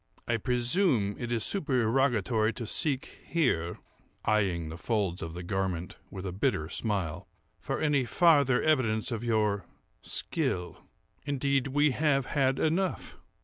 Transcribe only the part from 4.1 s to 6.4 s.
(eyeing the folds of the garment with a